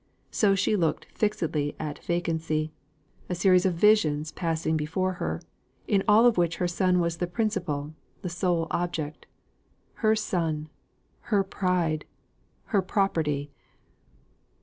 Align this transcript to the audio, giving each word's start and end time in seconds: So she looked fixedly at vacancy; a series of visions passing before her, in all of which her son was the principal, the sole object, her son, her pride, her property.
So 0.31 0.55
she 0.55 0.75
looked 0.75 1.05
fixedly 1.13 1.75
at 1.77 2.03
vacancy; 2.03 2.71
a 3.29 3.35
series 3.35 3.67
of 3.67 3.75
visions 3.75 4.31
passing 4.31 4.75
before 4.75 5.13
her, 5.21 5.43
in 5.87 6.03
all 6.07 6.25
of 6.25 6.39
which 6.39 6.55
her 6.57 6.67
son 6.67 6.99
was 6.99 7.17
the 7.17 7.27
principal, 7.27 7.93
the 8.23 8.27
sole 8.27 8.65
object, 8.71 9.27
her 10.01 10.15
son, 10.15 10.69
her 11.29 11.43
pride, 11.43 12.05
her 12.73 12.81
property. 12.81 13.51